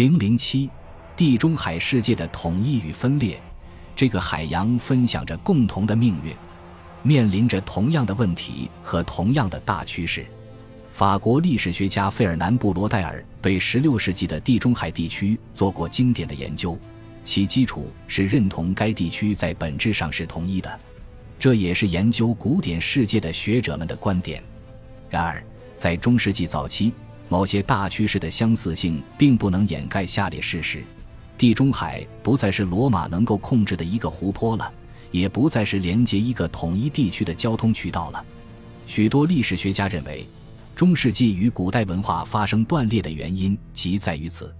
[0.00, 0.70] 零零七，
[1.14, 3.38] 地中海世界的统一与分裂，
[3.94, 6.34] 这个海洋分享着共同的命运，
[7.02, 10.24] 面临着同样的问题和同样的大趋势。
[10.90, 16.78] 法国历史学家费尔南·布罗代尔对十六世纪的地中海地区做过经典的研究，
[17.22, 20.80] 其基础是认同该地区在本质上是统一的，
[21.38, 24.42] 这也是研究古典世界的学者们的观点。
[25.10, 25.44] 然而，
[25.76, 26.90] 在中世纪早期，
[27.30, 30.82] 某些大趋势的相似性并不能掩盖下列事实：
[31.38, 34.72] 地中海不再是罗马能够控制的一个湖泊了，
[35.12, 38.24] 也不再是连接一个统一地区的交通渠道了。
[38.84, 40.26] 许多历史学家认为，
[40.74, 44.52] 中世纪与古代文化发生断裂的原因即在于此。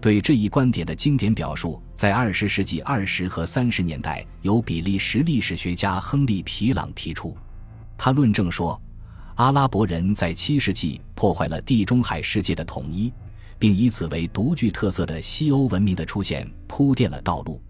[0.00, 7.36] 对这一观点的经典表述，在二十世纪二十和三十年代由比利时历史学家亨利·皮朗提出。
[7.98, 8.80] 他论证说。
[9.36, 13.12] 阿拉伯人在七世纪破坏了地中海世界的统一，
[13.58, 17.60] 并以此为独具特色的西欧文明的出现铺垫了道路。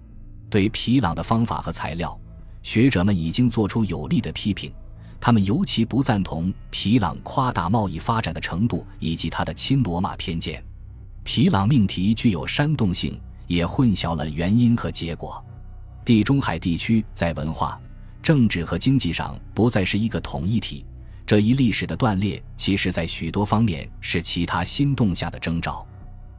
[0.49, 2.17] 对皮朗的方法和材料，
[2.63, 4.73] 学者们已经做出有力的批评。
[5.21, 10.65] 他们尤其不赞同皮朗夸大贸易发展的程度以及他的亲罗马偏见。
[11.25, 15.45] 皮朗命题具有煽动性，也混淆了原因和结果。
[16.05, 17.81] 地中海地区在文化、
[18.23, 20.87] 政治和经济上不再是一个统一体。
[21.27, 25.85] 这一历史的断裂，其实在许多方面是其他新动向的征兆。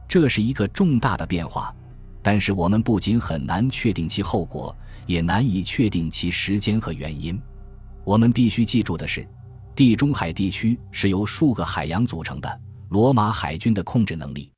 [0.08, 1.74] 这是一个重大的变化，
[2.22, 4.74] 但是我们不仅很难确定其后果，
[5.06, 7.38] 也难以确定其时间和原因。
[8.02, 9.28] 我们必须记住的是，
[9.76, 12.60] 地中海地区是由数个海洋组成的。
[12.88, 14.50] 罗马海军的控制能力，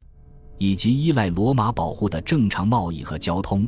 [0.58, 3.66] 以及依赖罗马保护的正常贸易和交通，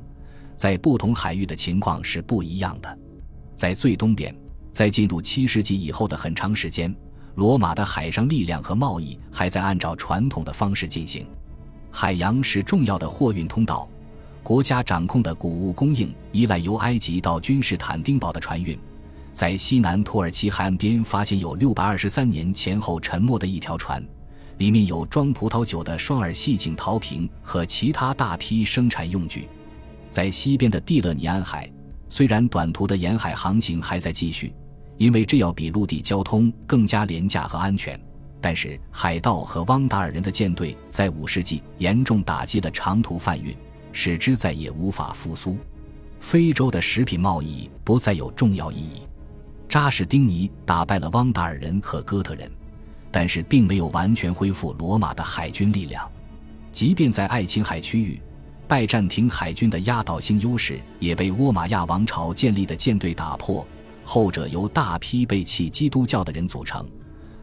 [0.54, 2.98] 在不同海域的情况是不一样的。
[3.56, 4.32] 在最东边。
[4.72, 6.92] 在进入七世纪以后的很长时间，
[7.34, 11.26] 罗马的海上力量和贸易还在按照传统的方式进行。
[11.90, 13.86] 海洋是重要的货运通道，
[14.42, 18.76] 国家掌控的谷物供应依赖由埃及到君士坦丁堡的船运。
[19.30, 24.02] 在西南土耳其海岸边发现有六百二十三年前后沉没的一条船，
[24.56, 29.48] 里面有装葡萄酒的双耳细颈陶瓶和其他大批生产用具。
[30.10, 31.70] 在西边的蒂勒尼安海，
[32.08, 34.52] 虽然短途的沿海航行还在继续。
[34.96, 38.00] 因为这要比陆地交通更加廉价和安全，
[38.40, 43.56] 但是海盗和汪达尔人的舰队在五世纪严重打击了长途贩运，
[43.92, 45.56] 使之再也无法复苏。
[46.20, 49.02] 非洲的食品贸易不再有重要意义。
[49.68, 52.50] 扎什丁尼打败了汪达尔人和哥特人，
[53.10, 56.08] 但是并没有完全恢复罗马的海军力量。
[56.70, 58.20] 即便在爱琴海区域，
[58.68, 63.66] 拜占庭海军的压倒性优势也被倭马亚王朝建立的舰队打破。
[64.04, 66.86] 后者由大批背弃基督教的人组成，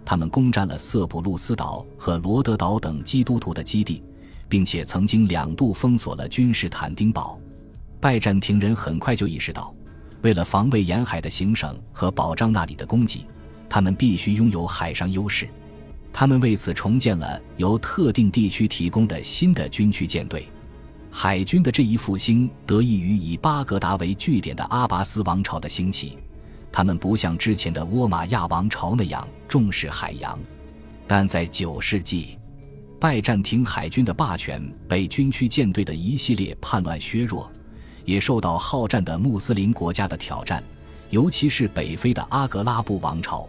[0.06, 4.03] 他们攻占了色普路斯岛和罗德岛等基督徒的基地，
[4.47, 7.40] 并且曾经两度封锁了君士坦丁堡。
[8.00, 9.74] 拜占庭人很快就意识到，
[10.22, 13.26] 为了防卫沿海的行省和保障那里的供给，
[13.70, 15.50] 他们必须拥有海上优势。
[16.12, 20.47] 他们为此重建了由特定地区提供的新的军区舰队。
[21.12, 26.18] 海军的这一复兴得益于以巴格达为据点的阿拔斯王朝的兴起。
[26.72, 30.40] 他们不像之前的倭马亚王朝那样重视海洋，
[31.07, 32.38] 但在九世纪，
[33.00, 37.52] 拜占庭海军的霸权被军区舰队的一系列叛乱削弱，
[38.06, 40.63] 也受到好战的穆斯林国家的挑战，
[41.09, 43.47] 尤其是北非的阿格拉布王朝。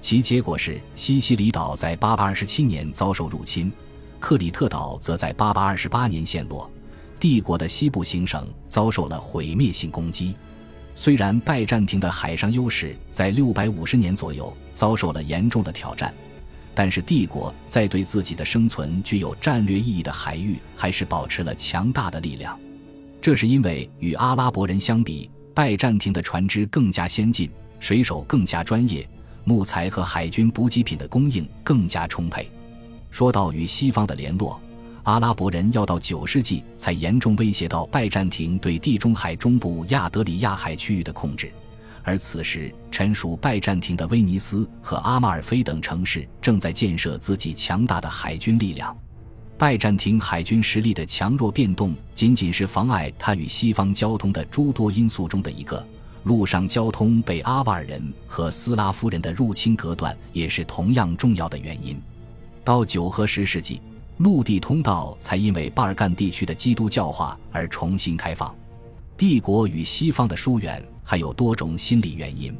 [0.00, 3.70] 其结果是西西里岛在827年遭受入侵，
[4.18, 6.70] 克里特岛则在8828年陷落，
[7.18, 10.34] 帝国的西部行省遭受了毁灭性攻击。
[11.00, 16.12] 虽然拜占庭的海上优势在六百五十年左右遭受了严重的挑战，
[16.74, 22.60] 但是帝国在对自己的生存具有战略意义的海域还是保持了强大的力量。
[23.18, 29.08] 这是因为与阿拉伯人相比，拜占庭的船只更加先进，水手更加专业，
[29.44, 32.46] 木材和海军补给品的供应更加充沛。
[33.10, 34.60] 说到与西方的联络。
[35.10, 41.50] 阿拉伯人要到九世纪才严重威胁到拜占庭对地中海中部亚德里亚海区域的控制，
[42.04, 48.96] 而此时，臣属拜占庭的威尼斯和阿马尔菲等城市正在建设自己强大的海军力量。
[49.58, 55.84] 拜占庭海军实力的强弱变动，仅仅是妨碍它与西方交通的诸多因素中的一个。
[56.22, 62.00] 陆上交通被阿瓦尔人和斯拉夫人的入侵隔断，也是同样重要的原因。
[62.62, 63.82] 到九和十世纪。
[64.20, 68.54] 陆地通道才因为巴尔干地区的基督教化而重新开放。
[69.16, 72.54] 帝国与西方的疏远还有多种心理原因。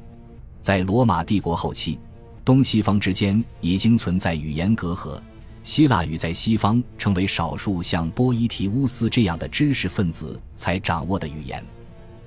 [0.58, 1.98] 在罗马帝国后期，
[2.46, 5.20] 东西方之间已经存在语言隔阂，
[5.62, 11.62] 希腊语在西方成为少数像波伊提乌斯这样的知识分子才掌握的语言。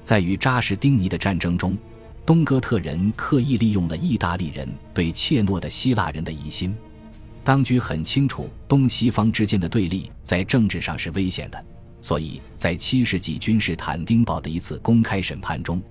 [0.03, 1.75] 在与扎什丁尼的战争中，
[2.23, 6.75] 东哥特人刻意利用了意大利人对怯懦的希腊人的疑心。
[7.43, 11.65] 当局很清楚东西方之间的对立在政治上是危险的，
[12.01, 15.81] 所以在七世纪君士坦丁堡的一次公开审判中，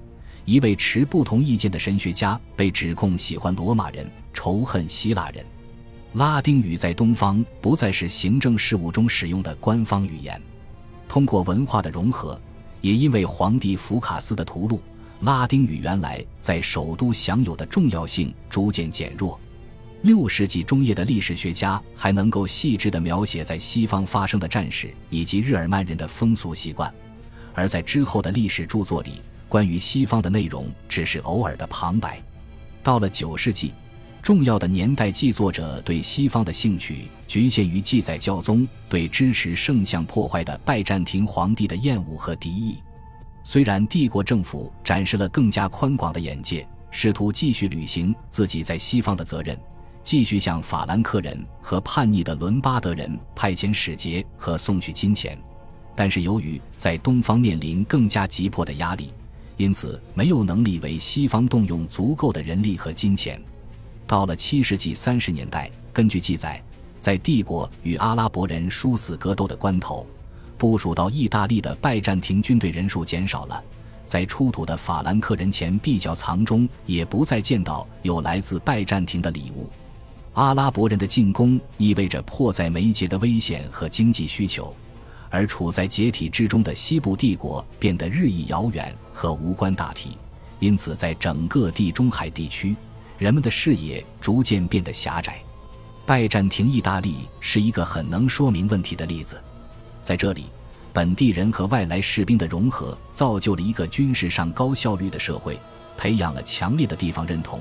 [0.46, 5.44] 一位持不同意见的神学家被指控喜欢罗马人，仇恨希腊人。
[6.14, 10.40] 拉丁语在东方不再是行政事务中使用的官方语言。
[11.06, 12.40] 通过文化的融合，
[12.80, 14.78] 也因为皇帝福卡斯的屠戮，
[15.20, 19.38] 拉丁语原来在首都享有的重要性逐渐减弱。
[20.02, 26.92] 六世纪中叶的历史学家还能够细致地描写在西方发生的战事以及日耳曼人的风俗习惯，
[27.54, 32.20] 而在之后的历史著作里，关于西方的内容只是偶尔的旁白。
[32.82, 33.72] 到了九世纪。
[34.22, 42.76] 重要的年代记作者对西方的兴趣局限于记载教宗对支持圣像破坏的拜占庭皇帝的厌恶和敌意。
[43.42, 49.58] 虽然帝国政府展示了更加宽广的眼界，试图继续履行自己在西方的责任，
[50.02, 55.38] 继续向法兰克人和叛逆的伦巴德人派遣使节和送去金钱，
[55.94, 59.12] 但是由于在东方面临更加急迫的压力，
[59.56, 63.40] 因此没有能力为西方动用足够的人力和金钱。
[64.06, 66.60] 到了七世纪三十年代，根据记载，
[66.98, 70.06] 在帝国与阿拉伯人殊死格斗的关头，
[70.58, 73.62] 部署到意大利的拜占庭军队人数减少了。
[74.04, 79.70] 在出土的法兰克人前壁角藏中，也不再见到有来自拜占庭的礼物。
[80.34, 84.74] 阿拉伯人的进攻意味着迫在眉睫的危险和经济需求，
[85.28, 90.16] 而处在解体之中的西部帝国变得日益遥远和无关大体。
[90.58, 92.74] 因此，在整个地中海地区。
[93.18, 95.40] 人们的视野逐渐变得狭窄。
[96.04, 99.40] 拜占庭意大利是一个很能说明问题的例子。
[100.02, 100.46] 在这里，
[100.92, 105.56] 本地人和外来士兵的融合造就了一个军事上高效率的社会，
[105.96, 107.60] 培养了强烈的地方认同。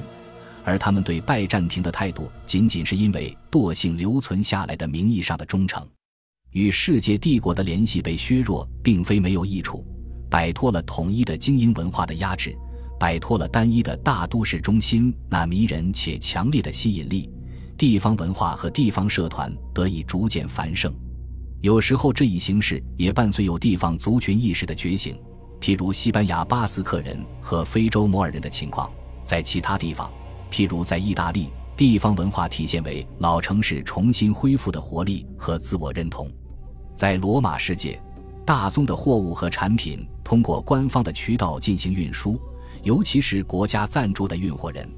[0.63, 5.85] 而他们对拜占庭的态度，仅仅是因为惰性留存下来的名义上的忠诚。
[6.51, 9.85] 与世界帝国的联系被削弱，并非没有益处。
[10.29, 12.55] 摆脱了统一的精英文化的压制。
[12.99, 17.27] 摆脱了单一的大都市中心那迷人且强烈的吸引力，
[17.75, 20.93] 地方文化和地方社团得以逐渐繁盛。
[21.61, 25.19] 有时候，这一形式也伴随有地方族群意识的觉醒，
[25.59, 28.87] 譬如西班牙巴斯克人和非洲摩尔人的情况。
[29.23, 30.11] 在其他地方，
[30.51, 36.29] 譬如在意大利，地方文化体现为老城市重新恢复的活力和自我认同。
[36.93, 37.99] 在罗马世界，
[38.45, 42.39] 大宗的货物和产品通过官方的渠道进行运输。
[42.83, 44.89] 尤其是国家赞助的运货人，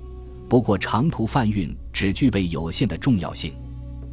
[0.48, 3.54] 不过长途贩运只具备有限的重要性。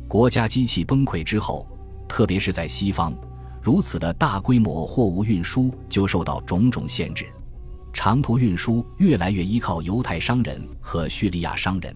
[0.08, 1.64] 国家机器崩溃之后，
[2.08, 3.14] 特别是在西方，
[3.62, 7.26] 如此的大规模货物运输就受到种种限制。
[7.92, 11.94] 长途运输越来越依靠犹太商人和叙利亚商人，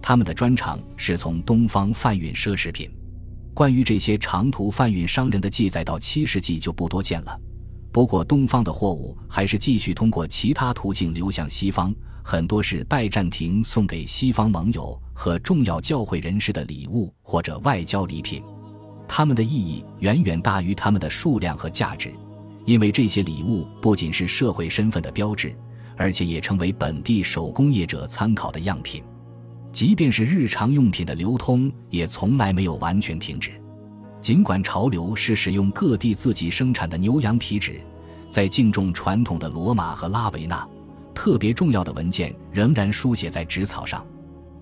[0.00, 2.90] 他们的专长是从东方贩运奢侈品。
[3.54, 7.38] 关于这些长途贩运商人的记载，到七世纪就不多见了。
[7.92, 11.94] 不过，东方的货物还是继续通过其他途径流向西方，
[12.24, 18.42] 很多是拜占庭送给西方盟友和重要教会人士的礼物或者外交礼品。
[19.06, 22.10] 它们的意义远远大于它们的数量和价值，
[22.64, 25.54] 因为这些礼物不仅是社会身份的标志，
[25.96, 29.02] 而且也成为本地手工业者参考的样品。
[29.72, 33.50] 即便是日常用品的流通，也从来没有完全停止。
[34.20, 37.80] 尽管潮流是使用各地自己生产的牛羊皮纸，
[38.28, 40.68] 在敬重传统的罗马和拉维纳，
[41.14, 44.06] 特别重要的文件仍然书写在纸草上。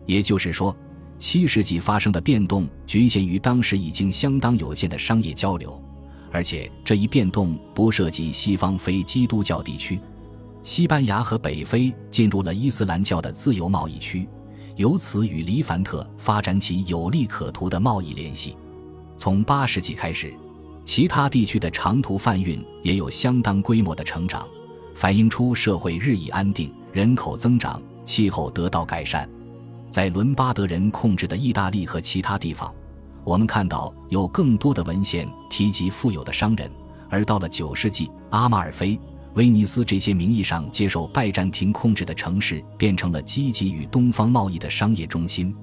[0.07, 0.75] 也就是说，
[1.19, 5.83] 七世纪发生的变动局限于当时已经相当有限的商业交流，
[6.31, 9.99] 而且这一变动不涉及西方非基督教地区。
[10.63, 14.29] 西班牙和北非进入了伊斯兰教的自由贸易区，
[14.77, 18.57] 由此与黎凡特发展起有利可图的贸易联系。
[19.17, 20.33] 从八世纪开始，
[20.85, 24.47] 其他地区的长途贩运也有相当规模的成长，
[24.95, 29.29] 反映出社会日益安定，人口增长，气候得到改善。
[29.91, 32.73] 在伦巴德人控制的意大利和其他地方，
[33.31, 36.69] 我们看到有更多的文献提及富有的商人。
[37.09, 38.99] 而到了九世纪，阿马尔菲、
[39.35, 45.55] 威尼斯这些名义上接受拜占庭控制的城市，变成了积极与东方贸易的商业中心。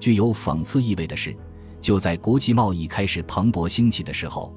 [0.00, 1.36] 具有讽刺意味的是。
[1.80, 4.52] 就在国际贸易开始蓬勃兴起的时候，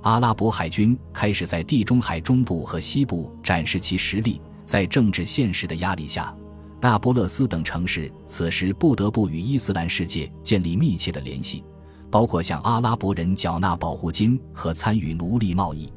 [0.00, 4.40] 阿拉伯海军开始在地中海中部和西部展示其实力。
[4.64, 6.34] 在政治现实的压力下，
[6.80, 11.64] 那不勒斯等城市此时不得不与伊斯兰世界建立密切的联系，
[12.10, 15.92] 包括向阿拉伯人缴纳保护金和参与奴隶贸易。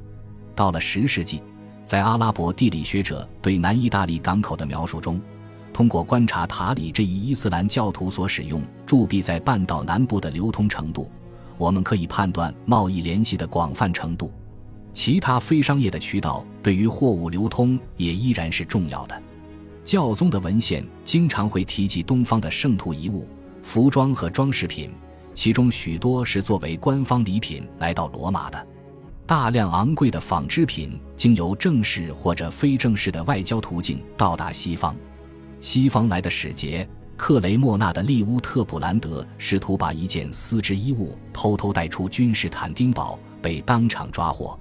[0.55, 1.41] 到了十世纪，
[1.83, 5.19] 在阿拉伯地理学者对南意大利港口的描述中，
[5.73, 11.09] 通过观察塔里这一伊斯兰教徒所使用铸币在半岛南部的流通程度，
[11.57, 14.31] 我们可以判断贸易联系的广泛程度。
[14.93, 19.21] 其他非商业的渠道对于货物流通也依然是重要的。
[19.85, 23.25] 教宗的文献经常会提及东方的圣徒遗物、
[23.63, 24.91] 服装和装饰品，
[25.33, 28.67] 其中许多是作为官方礼品来到罗马的。
[29.25, 34.95] 大量昂贵的纺织品经由正式或者非正式的外交途径到达西方。
[35.59, 44.59] 西方来的使节克雷莫纳的利乌特普兰德试图把一件丝织衣物偷偷带出君士坦丁堡，被当场抓获。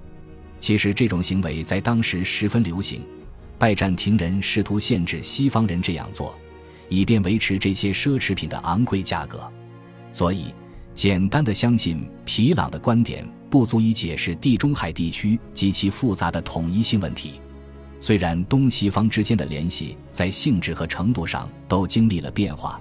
[0.59, 3.05] 其实这种行为在当时十分流行。
[3.57, 6.33] 拜占庭人试图限制西方人这样做，
[6.89, 9.51] 以便维持这些奢侈品的昂贵价格。
[10.11, 10.45] 所以，
[11.01, 13.27] 简单的相信皮朗的观点。
[13.49, 17.41] 不足以解释地中海地区极其复杂的统一性问题。
[17.99, 22.79] 虽然东西方之间的联系在性质和程度上都经历了变化，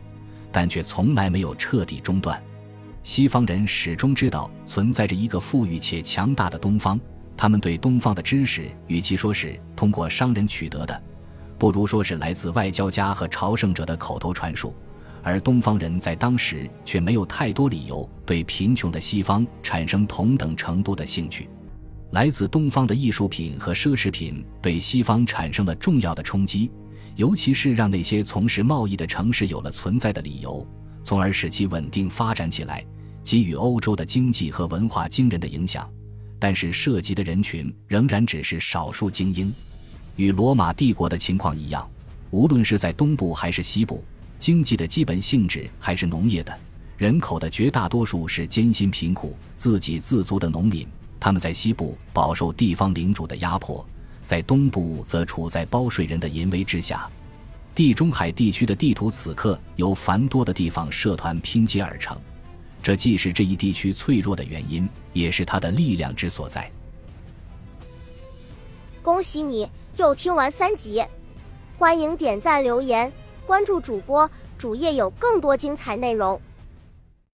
[0.52, 2.38] 但却从来没有彻底中断。
[3.02, 7.00] 西方人始终知道存在着一个富裕且强大的东方，
[7.38, 11.02] 他们对东方的知识，与其说是通过商人取得的，
[11.58, 14.74] 不如说是来自外交家和朝圣者的口头传述。
[15.22, 21.48] 而东方人在当时却没有太多理由对贫穷的西方产生同等程度的兴趣。
[22.12, 26.70] 来自东方的艺术品和奢侈品对西方产生了重要的冲击，
[27.16, 30.66] 尤其是让那些从事贸易的城市有了存在的理由，
[31.04, 32.84] 从而使其稳定发展起来，
[33.22, 35.88] 给予欧洲的经济和文化惊人的影响。
[36.38, 39.52] 但是，涉及的人群仍然只是少数精英。
[40.16, 41.88] 与罗马帝国的情况一样，
[42.30, 44.02] 无论是在东部还是西部。
[44.40, 46.58] 经济的基本性质还是农业的，
[46.96, 50.88] 人口的绝大多数是艰辛贫苦、自给自足的农民。
[51.20, 53.86] 他们在西部饱受地方领主的压迫，
[54.24, 57.06] 在东部则处在包税人的淫威之下。
[57.74, 62.18] 地中海地区的地图此刻由繁多的地方社团拼接而成，
[62.82, 66.70] 这既是这一地区脆弱的原因，也是它的力量之所在。
[69.02, 69.68] 恭喜你
[69.98, 71.04] 又听完三集，
[71.78, 73.12] 欢迎点赞留言。
[73.50, 76.40] 关注主播，主页有更多精彩内容。